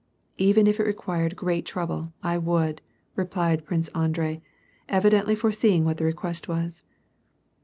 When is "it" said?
0.79-0.87